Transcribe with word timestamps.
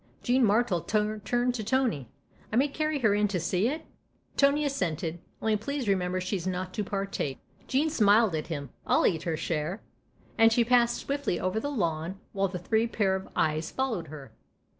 Jean 0.23 0.43
Martle 0.43 0.81
turned 1.23 1.53
to 1.53 1.63
Tony." 1.63 2.09
I 2.51 2.55
may 2.55 2.67
carry 2.69 2.97
her 3.01 3.13
in 3.13 3.27
to 3.27 3.39
see 3.39 3.67
it?" 3.67 3.85
Tony 4.35 4.65
assented." 4.65 5.19
Only 5.43 5.55
please 5.57 5.87
remember 5.87 6.19
she's 6.19 6.47
not 6.47 6.73
to 6.73 6.83
partake." 6.83 7.37
Jean 7.67 7.87
smiled 7.91 8.33
at 8.33 8.47
him." 8.47 8.71
I'll 8.87 9.05
eat 9.05 9.21
her 9.29 9.37
share!" 9.37 9.79
And 10.39 10.51
she 10.51 10.65
passed 10.65 10.97
swiftly 10.97 11.39
over 11.39 11.59
the 11.59 11.69
lawn 11.69 12.19
while 12.33 12.47
the 12.47 12.57
three 12.57 12.87
pair 12.87 13.15
of 13.15 13.29
eyes 13.35 13.69
followed 13.69 14.07
her. 14.07 14.31